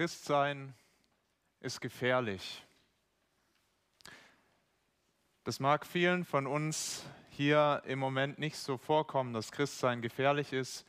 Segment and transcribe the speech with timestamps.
[0.00, 0.72] Christsein
[1.60, 2.64] ist gefährlich.
[5.44, 10.86] Das mag vielen von uns hier im Moment nicht so vorkommen, dass Christsein gefährlich ist.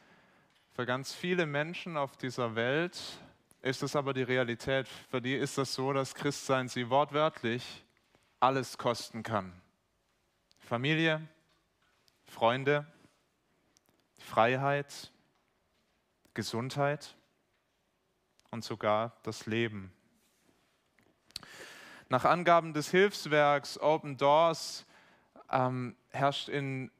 [0.72, 2.98] Für ganz viele Menschen auf dieser Welt
[3.62, 4.88] ist es aber die Realität.
[4.88, 7.84] Für die ist das so, dass Christsein sie wortwörtlich
[8.40, 9.52] alles kosten kann.
[10.58, 11.28] Familie,
[12.24, 12.86] Freunde,
[14.20, 15.12] Freiheit,
[16.34, 17.18] Gesundheit
[18.52, 19.92] und sogar das Leben.
[22.10, 24.86] Nach Angaben des Hilfswerks Open Doors
[25.50, 26.92] ähm, herrscht in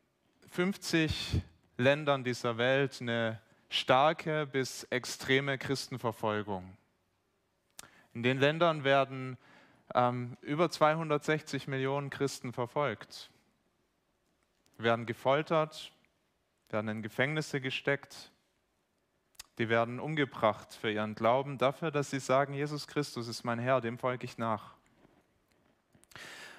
[0.50, 1.42] 50
[1.78, 6.78] Ländern dieser Welt eine starke bis extreme Christenverfolgung.
[8.14, 9.38] In den Ländern werden
[9.94, 13.30] ähm, über 260 Millionen Christen verfolgt,
[14.78, 15.92] werden gefoltert,
[16.70, 18.31] werden in Gefängnisse gesteckt,
[19.62, 23.80] die werden umgebracht für ihren Glauben, dafür, dass sie sagen, Jesus Christus ist mein Herr,
[23.80, 24.74] dem folge ich nach.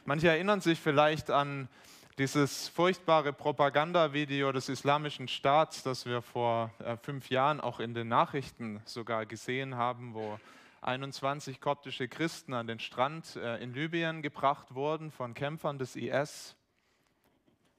[0.04, 1.68] Manche erinnern sich vielleicht an
[2.16, 8.06] dieses furchtbare Propagandavideo des Islamischen Staats, das wir vor äh, fünf Jahren auch in den
[8.06, 10.38] Nachrichten sogar gesehen haben, wo
[10.82, 16.54] 21 koptische Christen an den Strand äh, in Libyen gebracht wurden von Kämpfern des IS.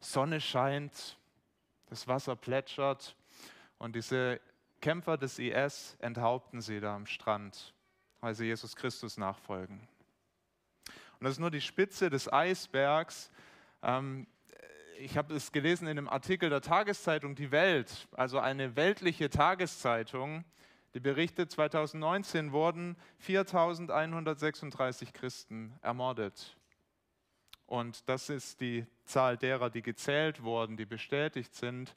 [0.02, 1.18] Sonne scheint,
[1.90, 3.16] das Wasser plätschert
[3.78, 4.42] und diese
[4.84, 7.74] Kämpfer des IS enthaupten sie da am Strand,
[8.20, 9.88] weil sie Jesus Christus nachfolgen.
[11.20, 13.32] Und das ist nur die Spitze des Eisbergs.
[13.82, 14.28] Ähm,
[15.00, 20.44] ich habe es gelesen in einem Artikel der Tageszeitung Die Welt, also eine weltliche Tageszeitung,
[20.96, 26.58] die berichtet, 2019 wurden 4136 Christen ermordet.
[27.68, 31.96] Und das ist die Zahl derer, die gezählt wurden, die bestätigt sind.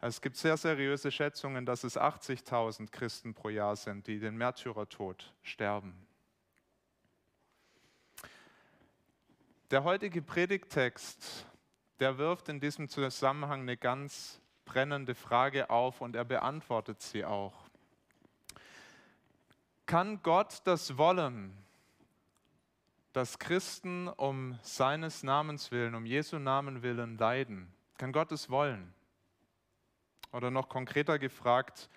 [0.00, 5.32] Es gibt sehr seriöse Schätzungen, dass es 80.000 Christen pro Jahr sind, die den Märtyrertod
[5.42, 6.06] sterben.
[9.72, 11.44] Der heutige Predigttext,
[11.98, 17.68] der wirft in diesem Zusammenhang eine ganz brennende Frage auf und er beantwortet sie auch.
[19.84, 21.56] Kann Gott das wollen,
[23.12, 27.72] dass Christen um seines Namens willen, um Jesu Namen willen leiden?
[27.96, 28.94] Kann Gott es wollen?
[30.32, 31.88] Oder noch konkreter gefragt,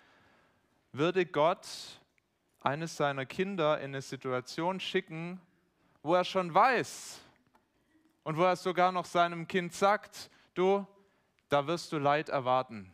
[0.92, 1.68] würde Gott
[2.62, 5.42] eines seiner Kinder in eine Situation schicken,
[6.04, 7.20] wo er schon weiß
[8.24, 10.86] und wo er sogar noch seinem Kind sagt, du,
[11.50, 12.92] da wirst du Leid erwarten,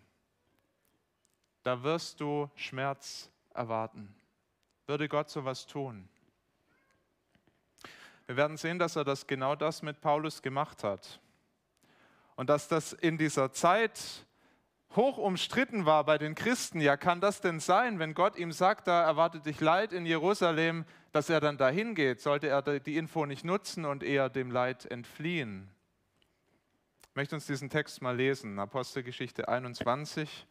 [1.63, 4.15] da wirst du Schmerz erwarten.
[4.85, 6.07] Würde Gott sowas tun?
[8.25, 11.19] Wir werden sehen, dass er das genau das mit Paulus gemacht hat.
[12.35, 14.25] Und dass das in dieser Zeit
[14.95, 16.81] hoch umstritten war bei den Christen.
[16.81, 20.85] Ja, kann das denn sein, wenn Gott ihm sagt, da erwartet dich Leid in Jerusalem,
[21.11, 22.21] dass er dann dahin geht?
[22.21, 25.69] Sollte er die Info nicht nutzen und eher dem Leid entfliehen?
[27.09, 30.45] Ich möchte uns diesen Text mal lesen, Apostelgeschichte 21,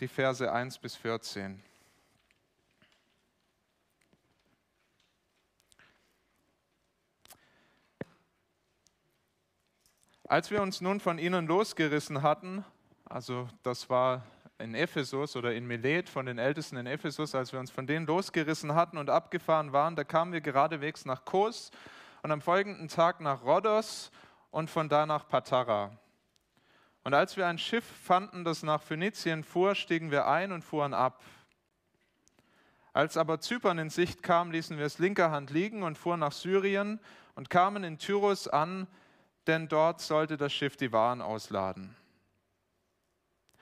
[0.00, 1.62] die Verse 1 bis 14.
[10.24, 12.64] Als wir uns nun von ihnen losgerissen hatten,
[13.10, 14.22] also das war
[14.58, 18.06] in Ephesus oder in Milet von den Ältesten in Ephesus, als wir uns von denen
[18.06, 21.72] losgerissen hatten und abgefahren waren, da kamen wir geradewegs nach Kos
[22.22, 24.12] und am folgenden Tag nach Rhodos
[24.52, 25.90] und von da nach Patara.
[27.02, 30.94] Und als wir ein Schiff fanden, das nach Phönizien fuhr, stiegen wir ein und fuhren
[30.94, 31.20] ab.
[32.92, 36.32] Als aber Zypern in Sicht kam, ließen wir es linker Hand liegen und fuhren nach
[36.32, 37.00] Syrien
[37.34, 38.86] und kamen in Tyrus an,
[39.48, 41.96] denn dort sollte das Schiff die Waren ausladen.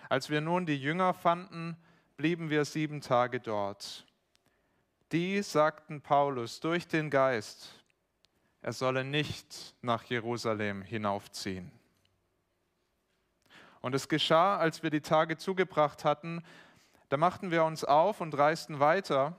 [0.08, 1.76] Als wir nun die Jünger fanden,
[2.16, 4.06] blieben wir sieben Tage dort.
[5.12, 7.82] Die sagten Paulus durch den Geist,
[8.62, 11.70] er solle nicht nach Jerusalem hinaufziehen.
[13.80, 16.42] Und es geschah, als wir die Tage zugebracht hatten,
[17.08, 19.36] da machten wir uns auf und reisten weiter,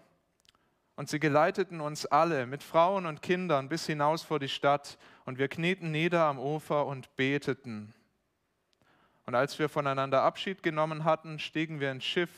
[0.96, 5.38] und sie geleiteten uns alle mit Frauen und Kindern bis hinaus vor die Stadt, und
[5.38, 7.94] wir knieten nieder am Ufer und beteten.
[9.30, 12.32] Und als wir voneinander Abschied genommen hatten, stiegen wir ins Schiff,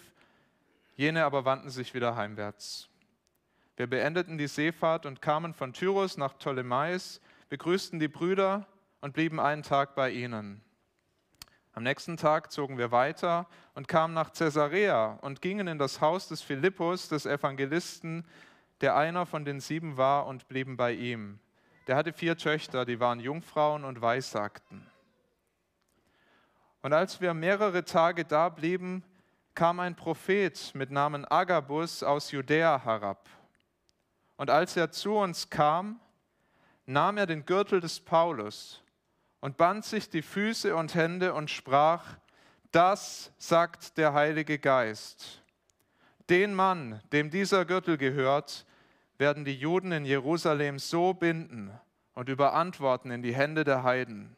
[0.97, 2.89] jene aber wandten sich wieder heimwärts.
[3.77, 8.67] Wir beendeten die Seefahrt und kamen von Tyrus nach Ptolemais, begrüßten die Brüder
[8.99, 10.61] und blieben einen Tag bei ihnen.
[11.71, 16.27] Am nächsten Tag zogen wir weiter und kamen nach Caesarea und gingen in das Haus
[16.27, 18.25] des Philippus, des Evangelisten,
[18.81, 21.39] der einer von den sieben war, und blieben bei ihm.
[21.88, 24.90] Der hatte vier Töchter, die waren Jungfrauen und weissagten.
[26.81, 29.04] Und als wir mehrere Tage da blieben,
[29.54, 33.30] kam ein Prophet mit Namen Agabus aus Judäa herab.
[34.38, 36.00] Und als er zu uns kam,
[36.86, 38.81] nahm er den Gürtel des Paulus
[39.39, 42.18] und band sich die Füße und Hände und sprach,
[42.72, 45.44] das sagt der Heilige Geist.
[46.30, 48.66] Den Mann, dem dieser Gürtel gehört,
[49.18, 51.77] werden die Juden in Jerusalem so binden
[52.13, 54.36] und überantworten in die Hände der Heiden.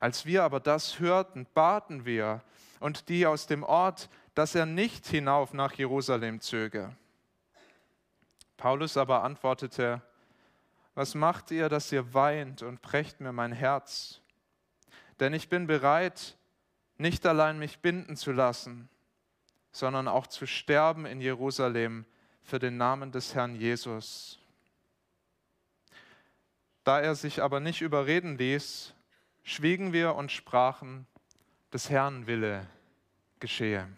[0.00, 2.42] Als wir aber das hörten, baten wir
[2.80, 6.94] und die aus dem Ort, dass er nicht hinauf nach Jerusalem zöge.
[8.56, 10.02] Paulus aber antwortete,
[10.94, 14.20] was macht ihr, dass ihr weint und brecht mir mein Herz?
[15.20, 16.36] Denn ich bin bereit,
[16.96, 18.88] nicht allein mich binden zu lassen,
[19.70, 22.04] sondern auch zu sterben in Jerusalem
[22.42, 24.40] für den Namen des Herrn Jesus.
[26.82, 28.94] Da er sich aber nicht überreden ließ,
[29.48, 31.06] schwiegen wir und sprachen,
[31.72, 32.66] des Herrn Wille
[33.40, 33.88] geschehe.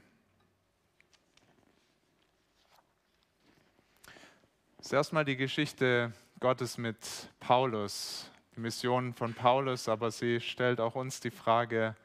[4.76, 6.96] Das ist erstmal die Geschichte Gottes mit
[7.40, 11.96] Paulus, die Mission von Paulus, aber sie stellt auch uns die Frage,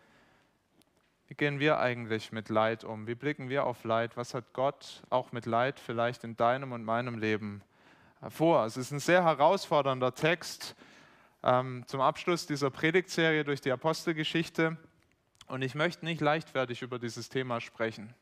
[1.27, 3.05] wie gehen wir eigentlich mit Leid um?
[3.05, 4.17] Wie blicken wir auf Leid?
[4.17, 7.61] Was hat Gott auch mit Leid vielleicht in deinem und meinem Leben
[8.27, 8.65] vor?
[8.65, 10.75] Es ist ein sehr herausfordernder Text
[11.85, 14.77] zum Abschluss dieser Predigtserie durch die Apostelgeschichte.
[15.47, 18.15] Und ich möchte nicht leichtfertig über dieses Thema sprechen.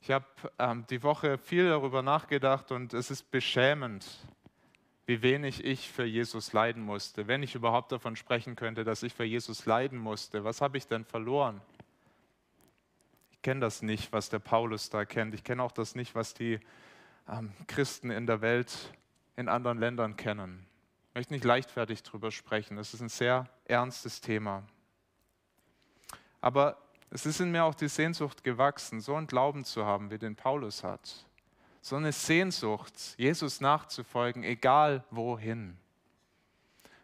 [0.00, 0.26] Ich habe
[0.58, 4.06] ähm, die Woche viel darüber nachgedacht und es ist beschämend,
[5.04, 7.26] wie wenig ich für Jesus leiden musste.
[7.26, 10.86] Wenn ich überhaupt davon sprechen könnte, dass ich für Jesus leiden musste, was habe ich
[10.86, 11.60] denn verloren?
[13.32, 15.34] Ich kenne das nicht, was der Paulus da kennt.
[15.34, 16.60] Ich kenne auch das nicht, was die
[17.28, 18.94] ähm, Christen in der Welt
[19.36, 20.69] in anderen Ländern kennen.
[21.10, 22.76] Ich möchte nicht leichtfertig darüber sprechen.
[22.76, 24.62] Das ist ein sehr ernstes Thema.
[26.40, 26.78] Aber
[27.10, 30.36] es ist in mir auch die Sehnsucht gewachsen, so einen Glauben zu haben, wie den
[30.36, 31.26] Paulus hat.
[31.80, 35.76] So eine Sehnsucht, Jesus nachzufolgen, egal wohin.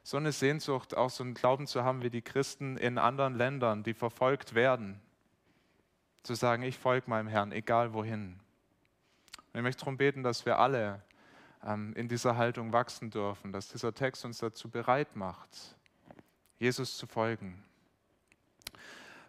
[0.05, 3.83] So eine Sehnsucht, auch so einen Glauben zu haben wie die Christen in anderen Ländern,
[3.83, 5.01] die verfolgt werden.
[6.23, 8.39] Zu sagen, ich folge meinem Herrn, egal wohin.
[9.53, 11.03] Und ich möchte darum beten, dass wir alle
[11.67, 15.77] in dieser Haltung wachsen dürfen, dass dieser Text uns dazu bereit macht,
[16.59, 17.61] Jesus zu folgen.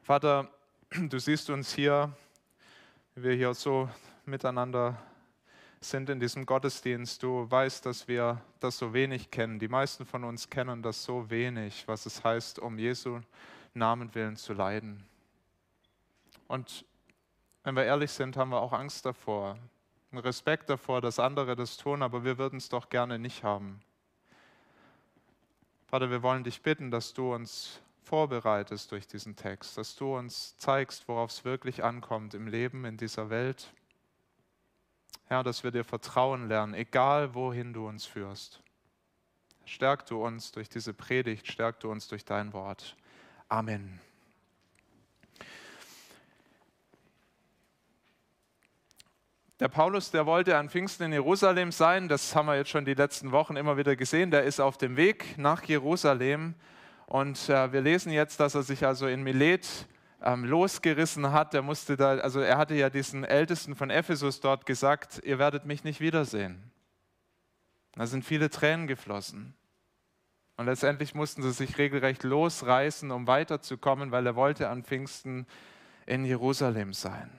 [0.03, 0.47] Vater,
[0.91, 2.15] du siehst uns hier,
[3.15, 3.89] wie wir hier so
[4.25, 5.01] miteinander
[5.79, 7.23] sind in diesem Gottesdienst.
[7.23, 9.57] Du weißt, dass wir das so wenig kennen.
[9.57, 13.19] Die meisten von uns kennen das so wenig, was es heißt, um Jesu
[13.73, 15.03] Namen willen zu leiden.
[16.47, 16.85] Und
[17.63, 19.57] wenn wir ehrlich sind, haben wir auch Angst davor,
[20.13, 23.81] Respekt davor, dass andere das tun, aber wir würden es doch gerne nicht haben.
[25.87, 30.57] Vater, wir wollen dich bitten, dass du uns vorbereitest durch diesen Text, dass du uns
[30.57, 33.73] zeigst, worauf es wirklich ankommt im Leben in dieser Welt.
[35.25, 38.61] Herr, dass wir dir vertrauen lernen, egal wohin du uns führst.
[39.65, 42.95] Stärk du uns durch diese Predigt, stärk du uns durch dein Wort.
[43.49, 43.99] Amen.
[49.59, 52.93] Der Paulus, der wollte an Pfingsten in Jerusalem sein, das haben wir jetzt schon die
[52.93, 56.53] letzten Wochen immer wieder gesehen, der ist auf dem Weg nach Jerusalem
[57.07, 59.67] und äh, wir lesen jetzt, dass er sich also in Milet
[60.21, 61.55] ähm, losgerissen hat.
[61.55, 65.65] Er musste da, also er hatte ja diesen Ältesten von Ephesus dort gesagt, ihr werdet
[65.65, 66.71] mich nicht wiedersehen.
[67.93, 69.55] Da sind viele Tränen geflossen.
[70.57, 75.47] Und letztendlich mussten sie sich regelrecht losreißen, um weiterzukommen, weil er wollte an Pfingsten
[76.05, 77.29] in Jerusalem sein.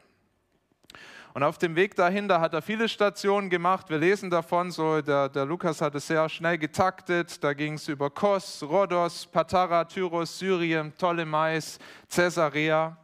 [1.38, 3.90] Und auf dem Weg dahin, da hat er viele Stationen gemacht.
[3.90, 7.44] Wir lesen davon, so der, der Lukas hat es sehr schnell getaktet.
[7.44, 11.78] Da ging es über Kos, Rhodos, Patara, Tyros, Syrien, Ptolemais,
[12.12, 12.96] Caesarea.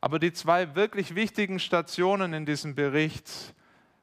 [0.00, 3.30] Aber die zwei wirklich wichtigen Stationen in diesem Bericht,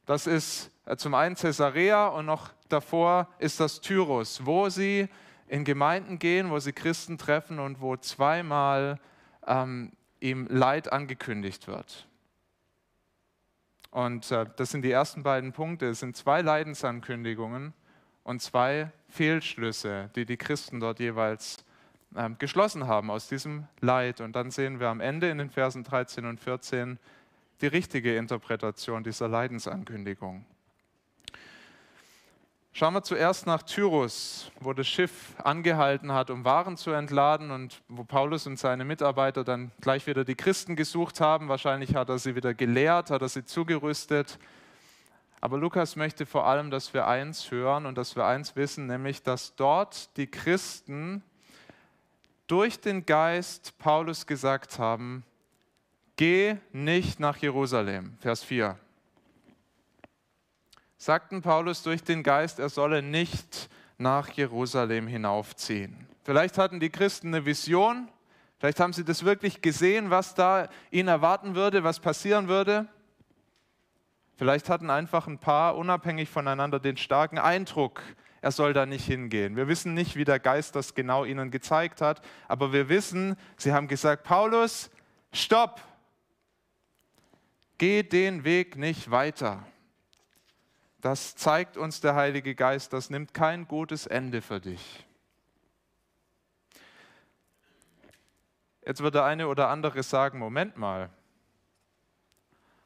[0.05, 5.10] das ist äh, zum einen Caesarea und noch davor ist das Tyros, wo sie
[5.48, 9.00] in Gemeinden gehen, wo sie Christen treffen und wo zweimal
[9.48, 12.05] ähm, ihm Leid angekündigt wird.
[13.95, 15.87] Und äh, das sind die ersten beiden Punkte.
[15.87, 17.73] Es sind zwei Leidensankündigungen
[18.25, 21.63] und zwei Fehlschlüsse, die die Christen dort jeweils
[22.13, 24.19] äh, geschlossen haben aus diesem Leid.
[24.19, 26.99] Und dann sehen wir am Ende in den Versen 13 und 14
[27.61, 30.45] die richtige Interpretation dieser Leidensankündigung.
[32.77, 37.82] Schauen wir zuerst nach Tyrus, wo das Schiff angehalten hat, um Waren zu entladen und
[37.88, 41.48] wo Paulus und seine Mitarbeiter dann gleich wieder die Christen gesucht haben.
[41.48, 44.38] Wahrscheinlich hat er sie wieder gelehrt, hat er sie zugerüstet.
[45.39, 49.24] Aber Lukas möchte vor allem, dass wir eins hören und dass wir eins wissen, nämlich
[49.24, 51.24] dass dort die Christen
[52.46, 55.24] durch den Geist Paulus gesagt haben,
[56.17, 58.17] geh nicht nach Jerusalem.
[58.20, 58.77] Vers 4.
[61.05, 63.69] Sagten Paulus durch den Geist, er solle nicht
[64.00, 66.07] nach Jerusalem hinaufziehen.
[66.24, 68.09] Vielleicht hatten die Christen eine Vision,
[68.57, 72.88] vielleicht haben sie das wirklich gesehen, was da ihnen erwarten würde, was passieren würde.
[74.35, 78.01] Vielleicht hatten einfach ein paar unabhängig voneinander den starken Eindruck,
[78.41, 79.55] er soll da nicht hingehen.
[79.55, 83.74] Wir wissen nicht, wie der Geist das genau ihnen gezeigt hat, aber wir wissen, sie
[83.74, 84.89] haben gesagt, Paulus,
[85.31, 85.81] stopp,
[87.77, 89.67] geh den Weg nicht weiter.
[91.05, 95.05] Das zeigt uns der Heilige Geist, das nimmt kein gutes Ende für dich.
[98.83, 101.12] Jetzt wird der eine oder andere sagen, Moment mal,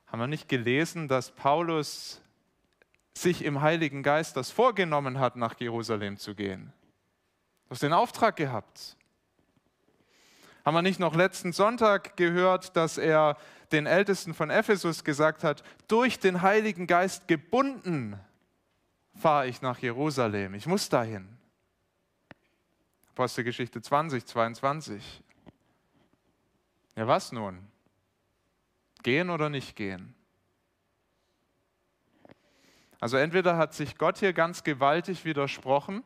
[0.07, 2.21] haben wir nicht gelesen, dass Paulus
[3.13, 6.73] sich im Heiligen Geist das vorgenommen hat, nach Jerusalem zu gehen.
[7.67, 8.97] Du hast den Auftrag gehabt.
[10.65, 13.37] Haben wir nicht noch letzten Sonntag gehört, dass er
[13.71, 18.19] den Ältesten von Ephesus gesagt hat, durch den Heiligen Geist gebunden
[19.19, 20.53] fahre ich nach Jerusalem.
[20.53, 21.27] Ich muss dahin.
[23.11, 25.21] Apostelgeschichte 20, 22.
[26.95, 27.67] Ja, was nun?
[29.03, 30.15] Gehen oder nicht gehen?
[32.99, 36.03] Also entweder hat sich Gott hier ganz gewaltig widersprochen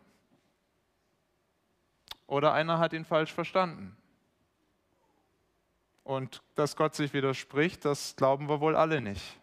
[2.27, 3.95] oder einer hat ihn falsch verstanden.
[6.03, 9.39] Und dass Gott sich widerspricht, das glauben wir wohl alle nicht.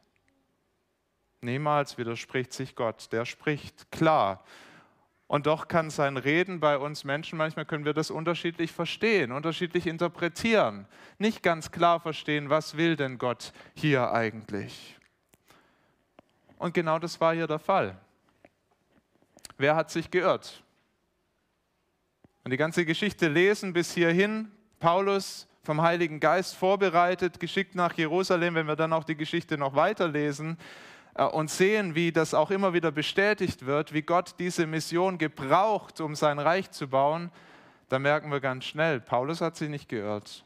[1.40, 4.44] Niemals widerspricht sich Gott, der spricht klar.
[5.26, 9.86] Und doch kann sein Reden bei uns Menschen, manchmal können wir das unterschiedlich verstehen, unterschiedlich
[9.86, 10.86] interpretieren,
[11.18, 14.98] nicht ganz klar verstehen, was will denn Gott hier eigentlich.
[16.58, 17.96] Und genau das war hier der Fall.
[19.56, 20.62] Wer hat sich geirrt?
[22.44, 28.56] Und die ganze Geschichte lesen bis hierhin, Paulus vom Heiligen Geist vorbereitet, geschickt nach Jerusalem,
[28.56, 30.58] wenn wir dann auch die Geschichte noch weiterlesen
[31.14, 36.00] äh, und sehen, wie das auch immer wieder bestätigt wird, wie Gott diese Mission gebraucht,
[36.00, 37.30] um sein Reich zu bauen,
[37.88, 40.44] dann merken wir ganz schnell, Paulus hat sich nicht geirrt.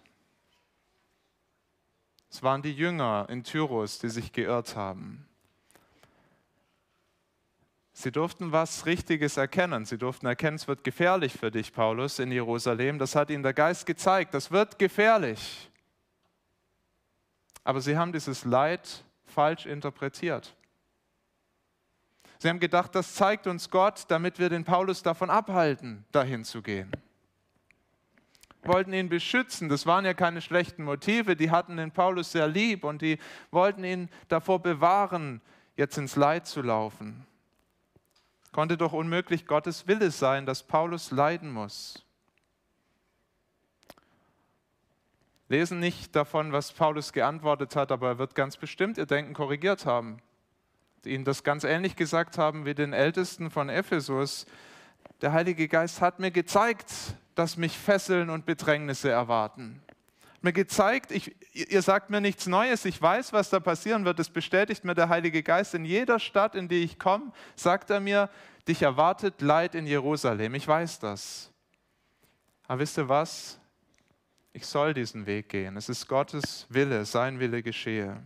[2.31, 5.27] Es waren die Jünger in Tyrus, die sich geirrt haben.
[7.97, 9.85] Sie durften was Richtiges erkennen.
[9.85, 12.99] Sie durften erkennen, es wird gefährlich für dich, Paulus, in Jerusalem.
[12.99, 14.35] Das hat ihnen der Geist gezeigt.
[14.35, 15.71] Das wird gefährlich.
[17.63, 20.57] Aber sie haben dieses Leid falsch interpretiert.
[22.39, 26.63] Sie haben gedacht, das zeigt uns Gott, damit wir den Paulus davon abhalten, dahin zu
[26.63, 26.91] gehen.
[28.65, 29.69] Wollten ihn beschützen.
[29.69, 31.37] Das waren ja keine schlechten Motive.
[31.37, 33.19] Die hatten den Paulus sehr lieb und die
[33.53, 35.41] wollten ihn davor bewahren,
[35.77, 37.25] jetzt ins Leid zu laufen.
[38.55, 42.05] Konnte doch unmöglich Gottes Wille sein, dass Paulus leiden muss.
[45.49, 49.87] Lesen nicht davon, was Paulus geantwortet hat, aber er wird ganz bestimmt ihr Denken korrigiert
[49.87, 50.19] haben.
[51.05, 54.47] Ihnen das ganz ähnlich gesagt haben wie den Ältesten von Ephesus.
[55.21, 56.93] Der Heilige Geist hat mir gezeigt,
[57.35, 59.83] dass mich Fesseln und Bedrängnisse erwarten
[60.45, 64.31] mir gezeigt, ich, ihr sagt mir nichts Neues, ich weiß, was da passieren wird, das
[64.31, 65.75] bestätigt mir der Heilige Geist.
[65.75, 68.31] In jeder Stadt, in die ich komme, sagt er mir,
[68.69, 71.51] dich erwartet Leid in Jerusalem, ich weiß das.
[72.69, 73.59] Aber wisst ihr was?
[74.53, 75.77] Ich soll diesen Weg gehen.
[75.77, 78.23] Es ist Gottes Wille, sein Wille geschehe.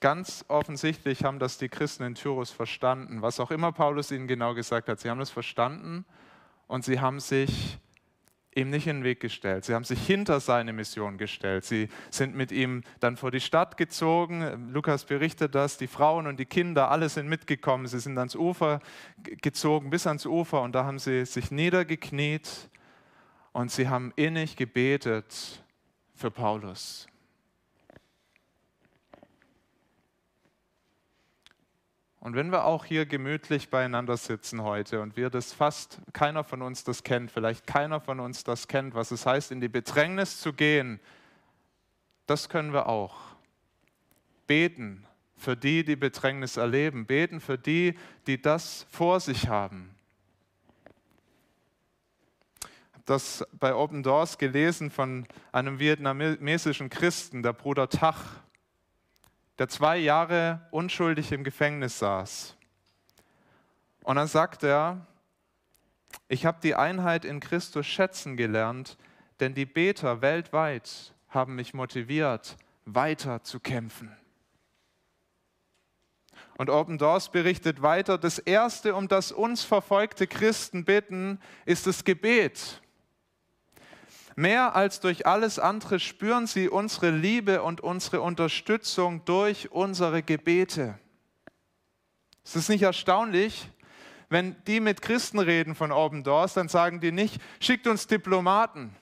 [0.00, 4.54] Ganz offensichtlich haben das die Christen in Tyrus verstanden, was auch immer Paulus ihnen genau
[4.54, 5.00] gesagt hat.
[5.00, 6.04] Sie haben das verstanden
[6.66, 7.78] und sie haben sich
[8.56, 9.64] ihm nicht in den Weg gestellt.
[9.64, 11.64] Sie haben sich hinter seine Mission gestellt.
[11.64, 14.70] Sie sind mit ihm dann vor die Stadt gezogen.
[14.72, 15.76] Lukas berichtet das.
[15.76, 17.86] Die Frauen und die Kinder, alle sind mitgekommen.
[17.86, 18.80] Sie sind ans Ufer
[19.22, 20.62] gezogen, bis ans Ufer.
[20.62, 22.70] Und da haben sie sich niedergekniet
[23.52, 25.62] und sie haben innig gebetet
[26.14, 27.06] für Paulus.
[32.26, 36.60] Und wenn wir auch hier gemütlich beieinander sitzen heute und wir das fast keiner von
[36.60, 40.40] uns das kennt, vielleicht keiner von uns das kennt, was es heißt, in die Bedrängnis
[40.40, 40.98] zu gehen,
[42.26, 43.14] das können wir auch.
[44.48, 45.06] Beten
[45.36, 49.94] für die, die Bedrängnis erleben, beten für die, die das vor sich haben.
[52.58, 58.40] Ich habe das bei Open Doors gelesen von einem vietnamesischen Christen, der Bruder Tach
[59.58, 62.56] der zwei Jahre unschuldig im Gefängnis saß.
[64.02, 65.06] Und dann sagt er,
[66.28, 68.96] ich habe die Einheit in Christus schätzen gelernt,
[69.40, 74.14] denn die Beter weltweit haben mich motiviert, weiter zu kämpfen.
[76.58, 82.04] Und Open Doors berichtet weiter, das Erste, um das uns verfolgte Christen bitten, ist das
[82.04, 82.80] Gebet.
[84.38, 90.98] Mehr als durch alles andere spüren sie unsere Liebe und unsere Unterstützung durch unsere Gebete.
[92.44, 93.70] Ist es nicht erstaunlich,
[94.28, 98.94] wenn die mit Christen reden von Open Doors, dann sagen die nicht, schickt uns Diplomaten,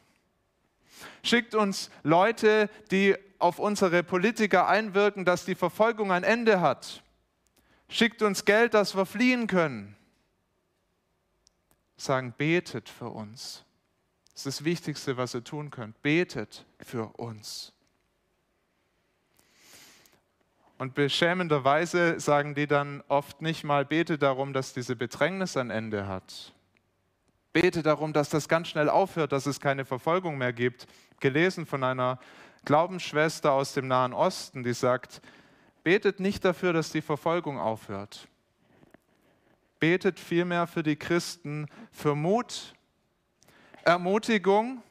[1.25, 7.03] schickt uns Leute, die auf unsere Politiker einwirken, dass die Verfolgung ein Ende hat.
[7.89, 9.97] Schickt uns Geld, dass wir fliehen können.
[11.97, 13.65] Sagen, betet für uns.
[14.35, 16.03] Das ist das Wichtigste, was ihr tun könnt.
[16.03, 17.73] Betet für uns.
[20.77, 26.09] Und beschämenderweise sagen die dann oft nicht mal, bete darum, dass diese Bedrängnis ein Ende
[26.09, 26.53] hat.
[27.53, 30.89] Bete darum, dass das ganz schnell aufhört, dass es keine Verfolgung mehr gibt.
[31.21, 32.19] Gelesen von einer
[32.65, 35.23] Glaubensschwester aus dem Nahen Osten, die sagt,
[35.85, 38.27] betet nicht dafür, dass die Verfolgung aufhört.
[39.79, 42.75] Betet vielmehr für die Christen für Mut,
[43.85, 44.83] Ermutigung,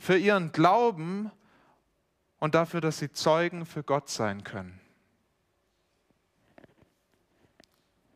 [0.00, 1.30] für ihren Glauben
[2.38, 4.80] und dafür, dass sie Zeugen für Gott sein können.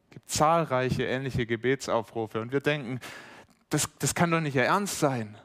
[0.04, 3.00] Es gibt zahlreiche ähnliche Gebetsaufrufe und wir denken,
[3.68, 5.36] das, das kann doch nicht Ihr Ernst sein,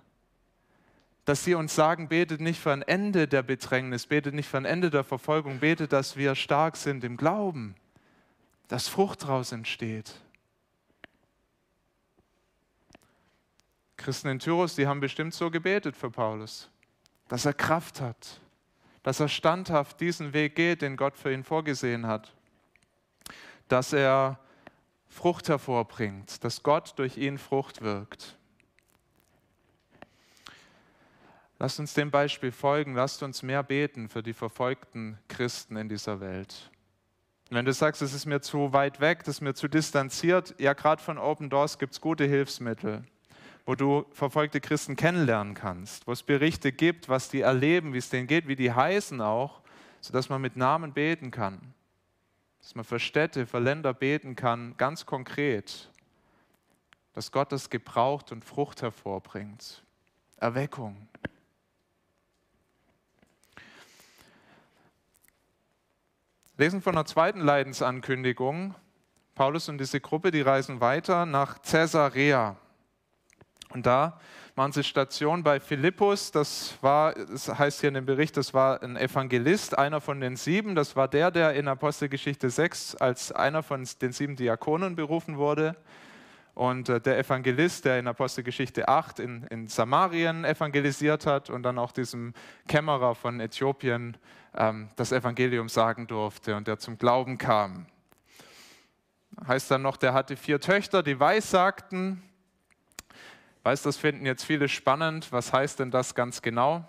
[1.25, 4.65] dass Sie uns sagen, betet nicht für ein Ende der Bedrängnis, betet nicht für ein
[4.65, 7.75] Ende der Verfolgung, betet, dass wir stark sind im Glauben,
[8.67, 10.13] dass Frucht daraus entsteht.
[14.00, 16.70] Christen in Tyrus, die haben bestimmt so gebetet für Paulus,
[17.27, 18.41] dass er Kraft hat,
[19.03, 22.34] dass er standhaft diesen Weg geht, den Gott für ihn vorgesehen hat,
[23.68, 24.39] dass er
[25.08, 28.38] Frucht hervorbringt, dass Gott durch ihn Frucht wirkt.
[31.60, 36.22] Lasst uns dem Beispiel folgen, lasst uns mehr beten für die verfolgten Christen in dieser
[36.22, 36.72] Welt.
[37.50, 40.74] Wenn du sagst, es ist mir zu weit weg, das ist mir zu distanziert, ja,
[40.74, 43.03] gerade von Open Doors gibt es gute Hilfsmittel,
[43.70, 48.10] wo du verfolgte Christen kennenlernen kannst, wo es Berichte gibt, was die erleben, wie es
[48.10, 49.62] denen geht, wie die heißen auch,
[50.02, 51.74] sodass man mit Namen beten kann
[52.60, 55.89] dass man für Städte, für Länder beten kann, ganz konkret,
[57.13, 59.84] dass Gott das gebraucht und Frucht hervorbringt.
[60.38, 61.08] Erweckung.
[66.58, 68.76] Lesen von einer zweiten Leidensankündigung.
[69.36, 72.58] Paulus und diese Gruppe, die reisen weiter nach Caesarea.
[73.71, 74.19] Und da
[74.55, 76.32] machen sie Station bei Philippus.
[76.32, 80.36] Das war, das heißt hier in dem Bericht, das war ein Evangelist, einer von den
[80.36, 80.73] sieben.
[80.73, 85.75] Das war der, der in Apostelgeschichte 6 als einer von den sieben Diakonen berufen wurde.
[86.55, 91.77] Und äh, der Evangelist, der in Apostelgeschichte 8 in, in Samarien evangelisiert hat und dann
[91.77, 92.34] auch diesem
[92.67, 94.17] Kämmerer von Äthiopien
[94.58, 97.86] ähm, das Evangelium sagen durfte und der zum Glauben kam.
[99.47, 102.23] Heißt dann noch, der hatte vier Töchter, die weissagten
[103.63, 105.32] weiß, das finden jetzt viele spannend.
[105.32, 106.86] Was heißt denn das ganz genau?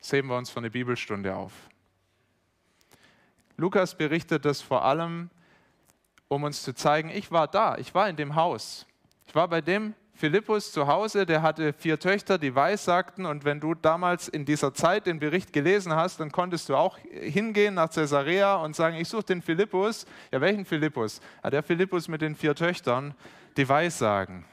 [0.00, 1.52] Sehen wir uns für eine Bibelstunde auf.
[3.56, 5.30] Lukas berichtet das vor allem,
[6.28, 8.86] um uns zu zeigen, ich war da, ich war in dem Haus.
[9.26, 13.26] Ich war bei dem Philippus zu Hause, der hatte vier Töchter, die weissagten.
[13.26, 16.98] Und wenn du damals in dieser Zeit den Bericht gelesen hast, dann konntest du auch
[16.98, 20.06] hingehen nach Caesarea und sagen, ich suche den Philippus.
[20.32, 21.20] Ja, welchen Philippus?
[21.44, 23.14] Ja, der Philippus mit den vier Töchtern,
[23.56, 24.44] die weissagen.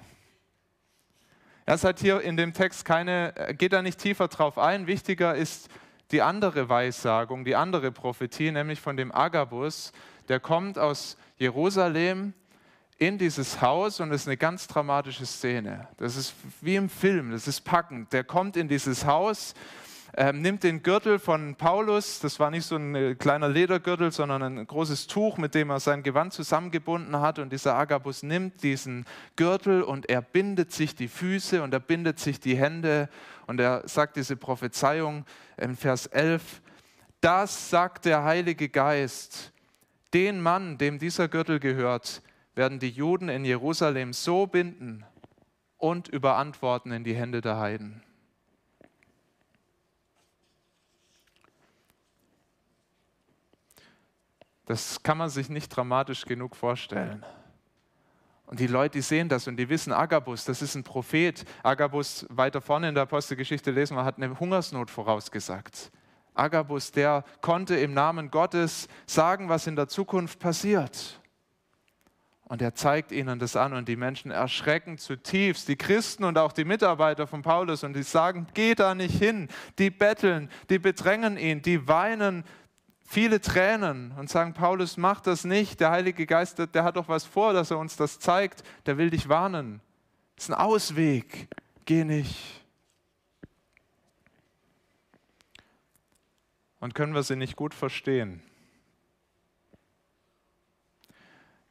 [1.65, 4.85] Er hat hier in dem Text keine, geht da nicht tiefer drauf ein.
[4.85, 5.69] Wichtiger ist
[6.11, 9.93] die andere Weissagung, die andere Prophetie, nämlich von dem Agabus.
[10.27, 12.33] Der kommt aus Jerusalem
[12.97, 15.87] in dieses Haus und es ist eine ganz dramatische Szene.
[15.97, 18.11] Das ist wie im Film, das ist packend.
[18.11, 19.53] Der kommt in dieses Haus
[20.15, 24.43] ähm, nimmt den Gürtel von Paulus, das war nicht so ein äh, kleiner Ledergürtel, sondern
[24.43, 27.39] ein großes Tuch, mit dem er sein Gewand zusammengebunden hat.
[27.39, 32.19] Und dieser Agabus nimmt diesen Gürtel und er bindet sich die Füße und er bindet
[32.19, 33.09] sich die Hände
[33.47, 35.25] und er sagt diese Prophezeiung
[35.57, 36.61] in Vers 11,
[37.19, 39.51] das sagt der Heilige Geist,
[40.13, 42.21] den Mann, dem dieser Gürtel gehört,
[42.53, 45.05] werden die Juden in Jerusalem so binden
[45.77, 48.03] und überantworten in die Hände der Heiden.
[54.65, 57.25] Das kann man sich nicht dramatisch genug vorstellen.
[58.45, 61.43] Und die Leute, die sehen das und die wissen, Agabus, das ist ein Prophet.
[61.63, 65.91] Agabus, weiter vorne in der Apostelgeschichte lesen wir, hat eine Hungersnot vorausgesagt.
[66.33, 71.19] Agabus, der konnte im Namen Gottes sagen, was in der Zukunft passiert.
[72.45, 76.51] Und er zeigt ihnen das an und die Menschen erschrecken zutiefst, die Christen und auch
[76.51, 79.47] die Mitarbeiter von Paulus und die sagen, geh da nicht hin.
[79.79, 82.43] Die betteln, die bedrängen ihn, die weinen
[83.13, 85.79] viele Tränen und sagen, Paulus, mach das nicht.
[85.79, 88.63] Der Heilige Geist, der hat doch was vor, dass er uns das zeigt.
[88.85, 89.81] Der will dich warnen.
[90.35, 91.47] Das ist ein Ausweg.
[91.85, 92.63] Geh nicht.
[96.83, 98.43] und können wir sie nicht gut verstehen.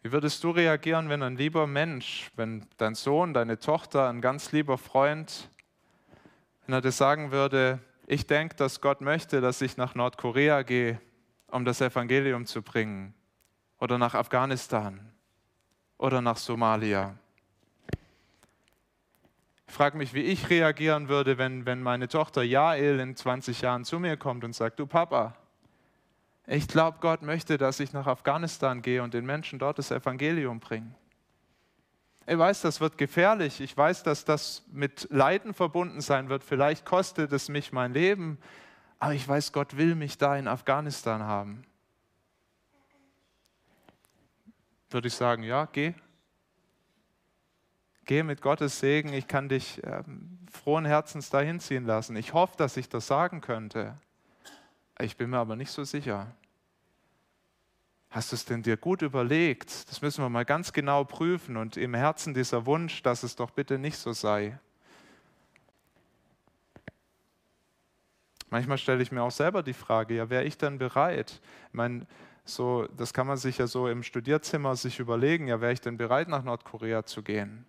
[0.01, 4.53] Wie würdest du reagieren, wenn ein lieber Mensch, wenn dein Sohn, deine Tochter, ein ganz
[4.53, 5.51] lieber Freund,
[6.65, 10.99] wenn er dir sagen würde, ich denke, dass Gott möchte, dass ich nach Nordkorea gehe,
[11.53, 13.15] um das Evangelium zu bringen,
[13.79, 15.13] oder nach Afghanistan
[15.99, 17.17] oder nach Somalia.
[19.67, 23.85] Ich frage mich, wie ich reagieren würde, wenn, wenn meine Tochter Jael in 20 Jahren
[23.85, 25.35] zu mir kommt und sagt, du Papa,
[26.47, 30.61] ich glaube, Gott möchte, dass ich nach Afghanistan gehe und den Menschen dort das Evangelium
[30.61, 30.95] bringe.
[32.27, 33.61] Ich weiß, das wird gefährlich.
[33.61, 36.45] Ich weiß, dass das mit Leiden verbunden sein wird.
[36.45, 38.39] Vielleicht kostet es mich mein Leben.
[39.03, 41.65] Aber ich weiß, Gott will mich da in Afghanistan haben.
[44.91, 45.95] Würde ich sagen, ja, geh.
[48.05, 49.13] Geh mit Gottes Segen.
[49.13, 52.15] Ich kann dich ähm, frohen Herzens dahin ziehen lassen.
[52.15, 53.99] Ich hoffe, dass ich das sagen könnte.
[55.01, 56.33] Ich bin mir aber nicht so sicher.
[58.09, 59.91] Hast du es denn dir gut überlegt?
[59.91, 63.51] Das müssen wir mal ganz genau prüfen und im Herzen dieser Wunsch, dass es doch
[63.51, 64.61] bitte nicht so sei.
[68.53, 71.41] Manchmal stelle ich mir auch selber die Frage, ja, wäre ich denn bereit?
[71.69, 72.07] Ich meine,
[72.45, 75.97] so, das kann man sich ja so im Studierzimmer sich überlegen, ja, wäre ich denn
[75.97, 77.65] bereit, nach Nordkorea zu gehen?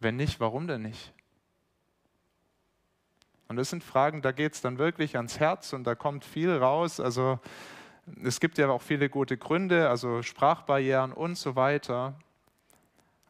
[0.00, 1.14] Wenn nicht, warum denn nicht?
[3.48, 6.54] Und das sind Fragen, da geht es dann wirklich ans Herz und da kommt viel
[6.54, 7.00] raus.
[7.00, 7.40] Also
[8.22, 12.18] es gibt ja auch viele gute Gründe, also Sprachbarrieren und so weiter.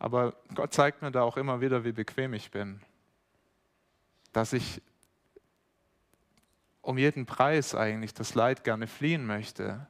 [0.01, 2.81] Aber Gott zeigt mir da auch immer wieder, wie bequem ich bin.
[4.33, 4.83] Dass ich
[6.83, 9.87] um jeden Preis eigentlich das Leid gerne fliehen möchte.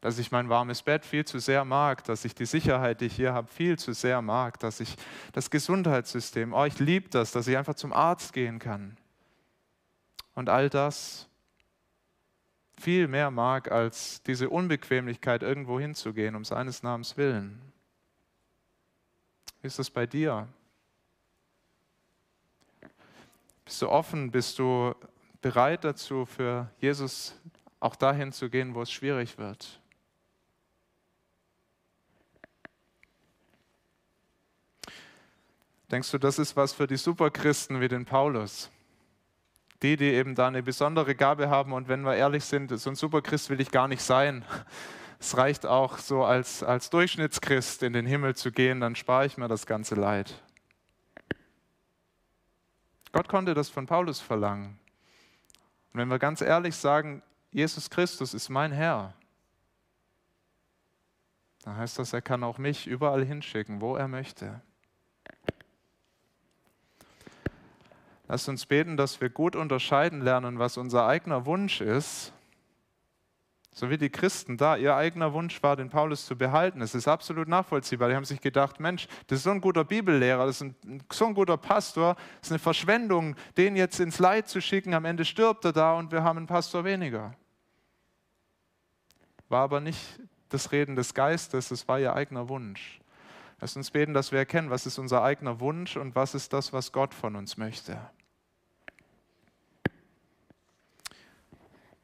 [0.00, 3.14] Dass ich mein warmes Bett viel zu sehr mag, dass ich die Sicherheit, die ich
[3.16, 4.96] hier habe, viel zu sehr mag, dass ich
[5.32, 8.96] das Gesundheitssystem, oh, ich liebe das, dass ich einfach zum Arzt gehen kann
[10.34, 11.28] und all das
[12.80, 17.60] viel mehr mag, als diese Unbequemlichkeit, irgendwo hinzugehen, um seines Namens willen.
[19.60, 20.48] Wie ist das bei dir?
[23.64, 24.32] Bist du offen?
[24.32, 24.94] Bist du
[25.42, 27.34] bereit dazu, für Jesus
[27.80, 29.80] auch dahin zu gehen, wo es schwierig wird?
[35.90, 38.70] Denkst du, das ist was für die Superchristen wie den Paulus?
[39.82, 41.72] die, die eben da eine besondere Gabe haben.
[41.72, 44.44] Und wenn wir ehrlich sind, so ein Superchrist will ich gar nicht sein.
[45.18, 49.36] Es reicht auch so als, als Durchschnittschrist in den Himmel zu gehen, dann spare ich
[49.36, 50.42] mir das ganze Leid.
[53.12, 54.78] Gott konnte das von Paulus verlangen.
[55.92, 59.14] Und wenn wir ganz ehrlich sagen, Jesus Christus ist mein Herr,
[61.62, 64.60] dann heißt das, er kann auch mich überall hinschicken, wo er möchte.
[68.26, 72.31] Lasst uns beten, dass wir gut unterscheiden lernen, was unser eigener Wunsch ist.
[73.74, 76.82] So wie die Christen da, ihr eigener Wunsch war, den Paulus zu behalten.
[76.82, 78.10] Es ist absolut nachvollziehbar.
[78.10, 81.26] Die haben sich gedacht, Mensch, das ist so ein guter Bibellehrer, das ist ein, so
[81.26, 84.92] ein guter Pastor, das ist eine Verschwendung, den jetzt ins Leid zu schicken.
[84.92, 87.34] Am Ende stirbt er da und wir haben einen Pastor weniger.
[89.48, 93.00] War aber nicht das Reden des Geistes, es war ihr eigener Wunsch.
[93.58, 96.74] Lasst uns beten, dass wir erkennen, was ist unser eigener Wunsch und was ist das,
[96.74, 97.98] was Gott von uns möchte.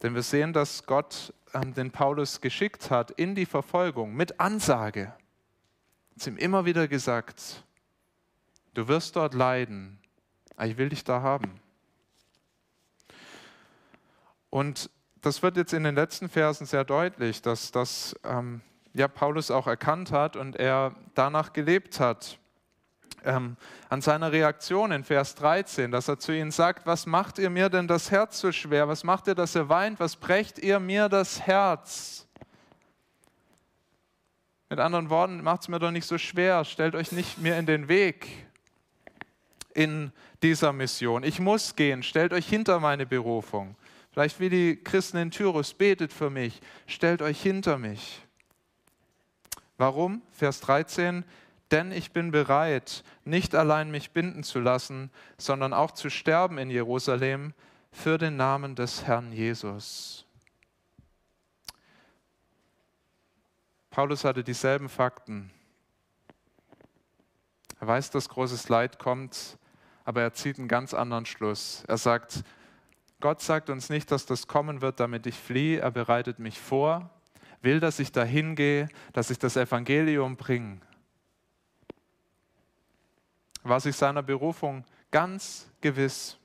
[0.02, 5.12] Denn wir sehen, dass Gott ähm, den Paulus geschickt hat in die Verfolgung mit Ansage.
[6.16, 7.64] Es ihm immer wieder gesagt,
[8.74, 9.98] du wirst dort leiden,
[10.64, 11.61] ich will dich da haben.
[14.50, 18.61] Und das wird jetzt in den letzten Versen sehr deutlich, dass das ähm,
[18.94, 22.38] ja, Paulus auch erkannt hat und er danach gelebt hat
[23.24, 23.57] ähm,
[23.88, 27.68] an seiner Reaktion in Vers 13, dass er zu ihnen sagt, was macht ihr mir
[27.68, 28.88] denn das Herz so schwer?
[28.88, 30.00] Was macht ihr, dass ihr weint?
[30.00, 32.26] Was brecht ihr mir das Herz?
[34.70, 37.64] Mit anderen Worten, macht es mir doch nicht so schwer, stellt euch nicht mir in
[37.64, 38.46] den Weg
[39.72, 41.22] in dieser Mission.
[41.22, 43.76] Ich muss gehen, stellt euch hinter meine Berufung.
[44.11, 48.20] Vielleicht wie die Christen in Tyrus, betet für mich, stellt euch hinter mich.
[49.76, 50.22] Warum?
[50.33, 51.24] Vers 13,
[51.70, 56.70] denn ich bin bereit, nicht allein mich binden zu lassen, sondern auch zu sterben in
[56.70, 57.52] Jerusalem
[57.90, 60.24] für den Namen des Herrn Jesus.
[63.90, 65.50] Paulus hatte dieselben Fakten.
[67.81, 69.59] Er weiß, dass großes Leid kommt,
[70.04, 71.85] aber er zieht einen ganz anderen Schluss.
[71.87, 72.44] Er sagt,
[73.20, 75.81] Gott sagt uns nicht, dass das kommen wird, damit ich fliehe.
[75.81, 77.11] Er bereitet mich vor,
[77.61, 80.81] will, dass ich dahin gehe, dass ich das Evangelium bringe
[83.68, 86.37] war sich seiner Berufung ganz gewiss.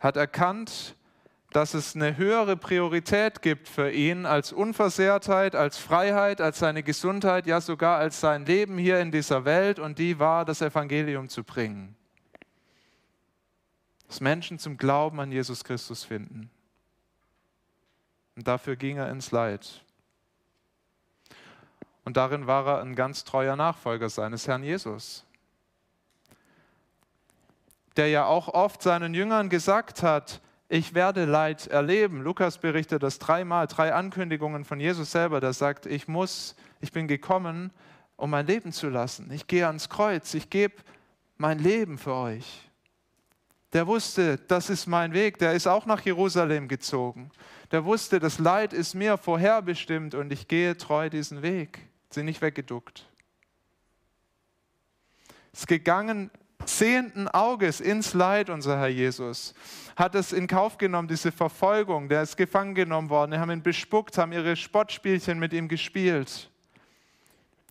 [0.00, 0.96] Hat erkannt,
[1.54, 7.46] dass es eine höhere Priorität gibt für ihn als Unversehrtheit, als Freiheit, als seine Gesundheit,
[7.46, 11.44] ja sogar als sein Leben hier in dieser Welt und die war, das Evangelium zu
[11.44, 11.94] bringen.
[14.08, 16.50] Dass Menschen zum Glauben an Jesus Christus finden.
[18.34, 19.83] Und dafür ging er ins Leid.
[22.04, 25.24] Und darin war er ein ganz treuer Nachfolger seines Herrn Jesus,
[27.96, 32.22] der ja auch oft seinen Jüngern gesagt hat, ich werde Leid erleben.
[32.22, 37.06] Lukas berichtet das dreimal, drei Ankündigungen von Jesus selber, der sagt, ich muss, ich bin
[37.06, 37.70] gekommen,
[38.16, 39.30] um mein Leben zu lassen.
[39.30, 40.74] Ich gehe ans Kreuz, ich gebe
[41.36, 42.70] mein Leben für euch.
[43.72, 47.30] Der wusste, das ist mein Weg, der ist auch nach Jerusalem gezogen.
[47.72, 51.80] Der wusste, das Leid ist mir vorherbestimmt und ich gehe treu diesen Weg.
[52.14, 53.06] Sie nicht weggeduckt.
[55.52, 56.30] Ist gegangen
[56.64, 59.54] sehenden Auges ins Leid, unser Herr Jesus.
[59.96, 62.08] Hat es in Kauf genommen, diese Verfolgung.
[62.08, 63.32] Der ist gefangen genommen worden.
[63.32, 66.50] Die haben ihn bespuckt, haben ihre Spottspielchen mit ihm gespielt.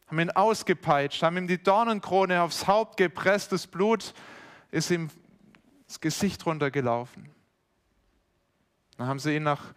[0.08, 3.51] Haben ihn ausgepeitscht, haben ihm die Dornenkrone aufs Haupt gepresst.
[3.51, 4.13] Das Blut
[4.71, 5.10] ist ihm
[5.88, 7.29] das Gesicht runtergelaufen.
[8.97, 9.73] Dann haben sie ihn nach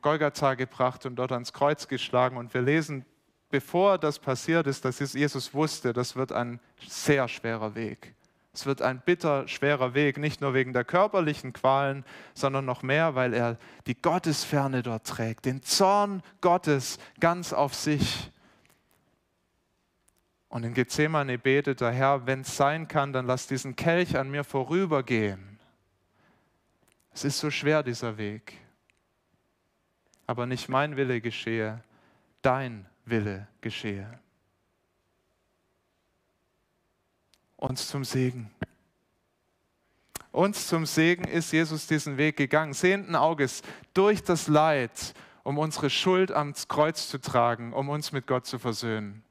[0.00, 2.36] Golgatha gebracht und dort ans Kreuz geschlagen.
[2.36, 3.04] Und wir lesen,
[3.52, 8.14] bevor das passiert ist, dass Jesus wusste, das wird ein sehr schwerer Weg.
[8.54, 13.14] Es wird ein bitter schwerer Weg, nicht nur wegen der körperlichen Qualen, sondern noch mehr,
[13.14, 18.30] weil er die Gottesferne dort trägt, den Zorn Gottes ganz auf sich.
[20.48, 24.30] Und in Gethsemane betet der Herr, wenn es sein kann, dann lass diesen Kelch an
[24.30, 25.58] mir vorübergehen.
[27.12, 28.58] Es ist so schwer, dieser Weg.
[30.26, 31.82] Aber nicht mein Wille geschehe,
[32.40, 34.18] dein Wille geschehe.
[37.62, 38.50] uns zum Segen.
[40.32, 43.62] Uns zum Segen ist Jesus diesen Weg gegangen, sehenden Auges
[43.94, 48.58] durch das Leid, um unsere Schuld ans Kreuz zu tragen, um uns mit Gott zu
[48.58, 49.22] versöhnen.